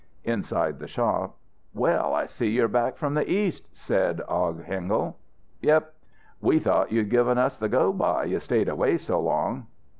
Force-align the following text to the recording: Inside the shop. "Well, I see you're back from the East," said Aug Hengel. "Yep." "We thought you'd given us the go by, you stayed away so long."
Inside 0.23 0.79
the 0.79 0.87
shop. 0.87 1.37
"Well, 1.75 2.11
I 2.15 2.25
see 2.25 2.49
you're 2.49 2.67
back 2.67 2.97
from 2.97 3.13
the 3.13 3.31
East," 3.31 3.67
said 3.71 4.17
Aug 4.27 4.63
Hengel. 4.65 5.15
"Yep." 5.61 5.93
"We 6.41 6.57
thought 6.57 6.91
you'd 6.91 7.11
given 7.11 7.37
us 7.37 7.55
the 7.59 7.69
go 7.69 7.93
by, 7.93 8.23
you 8.23 8.39
stayed 8.39 8.67
away 8.67 8.97
so 8.97 9.19
long." 9.19 9.67